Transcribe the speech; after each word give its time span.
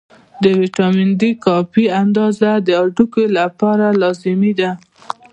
د 0.43 0.45
ویټامین 0.59 1.09
D 1.19 1.21
کافي 1.45 1.85
اندازه 2.03 2.49
د 2.65 2.67
هډوکو 2.79 3.23
لپاره 3.37 3.85
لازمي 4.01 4.53
ده. 4.59 4.71